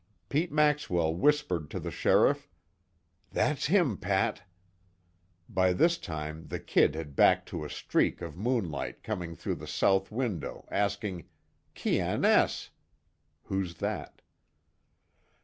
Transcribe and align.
Pete 0.29 0.51
Maxwell 0.51 1.13
whispered 1.13 1.69
to 1.69 1.79
the 1.79 1.91
sheriff: 1.91 2.49
"That's 3.31 3.67
him, 3.67 3.97
Pat." 3.97 4.41
By 5.47 5.73
this 5.73 5.99
time 5.99 6.47
the 6.47 6.59
"Kid" 6.59 6.95
had 6.95 7.15
backed 7.15 7.47
to 7.49 7.63
a 7.63 7.69
streak 7.69 8.19
of 8.19 8.35
moonlight 8.35 9.03
coming 9.03 9.35
through 9.35 9.57
the 9.61 9.67
south 9.67 10.11
window, 10.11 10.65
asking: 10.71 11.29
"Quien 11.79 12.25
Es?" 12.25 12.71
(Who's 13.43 13.75
that?) 13.75 14.23